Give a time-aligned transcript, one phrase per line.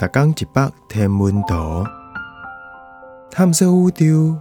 [0.00, 1.84] 逐工一百天文图，
[3.30, 4.40] 探索宇宙。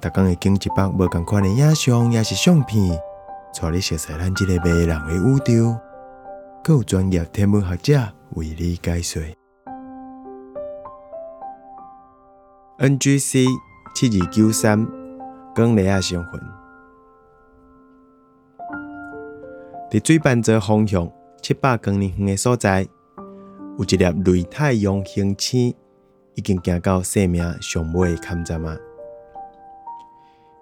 [0.00, 2.98] 逐工会经一百无共款的影像，也是相片，
[3.54, 5.78] 带你熟悉咱这个迷人的宇宙。
[6.64, 8.00] 更有专业天文学者
[8.30, 9.22] 为你解说。
[12.80, 13.46] NGC
[13.94, 14.84] 七二九三，
[15.54, 16.40] 光粒仔成分，
[19.88, 21.08] 伫水半泽方向
[21.40, 22.88] 七百光年远的所在。
[23.80, 25.74] 有一粒类太阳星星，
[26.34, 28.76] 已经行到生命上尾的坎站啊！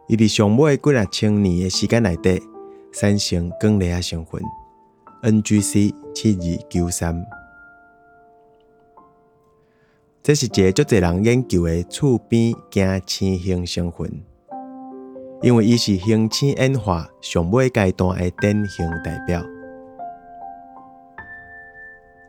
[0.07, 2.41] 伊伫上尾几若千年的时间内底，
[2.93, 4.41] 产生光粒仔成分
[5.25, 7.27] NGC 七二九三。
[10.23, 14.23] 这是一个足侪人研究的厝边行星型成分，
[15.43, 19.43] 因为伊是星星演化上尾阶段的典型代表。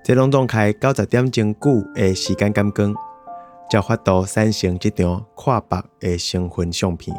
[0.09, 2.95] 这拢总开九十点钟久的时间感光，
[3.69, 7.15] 才发到产生这张看白的成分相片。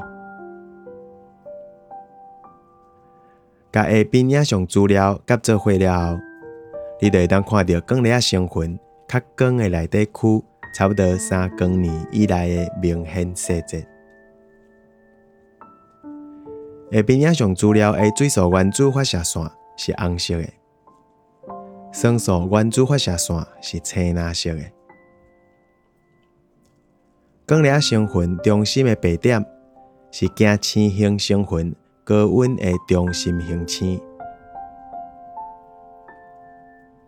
[3.71, 6.19] 甲下边影像资料夹做伙了后，
[7.01, 13.87] 你就会当看到光粒成分较光的内底区，差不多三光年以来的明显细节。
[16.91, 19.45] 下边影像资料的水素原子发射线
[19.77, 20.60] 是红色的。
[21.93, 24.63] 酸素原子发射线是青蓝色的，
[27.47, 29.45] 光粒成分中心的白点
[30.13, 31.75] 是惊星型成分
[32.05, 34.01] 高温的中心星星。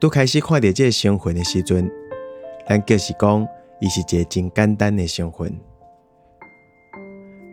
[0.00, 1.88] 拄开始看到这个成分的时阵，
[2.66, 3.46] 咱就是讲，
[3.80, 5.58] 伊是一个真简单的成分。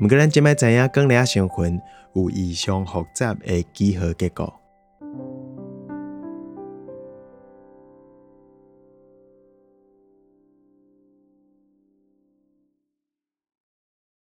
[0.01, 1.79] 毋过咱即摆知影，光粒成分
[2.13, 4.51] 有异常复杂的几何结构。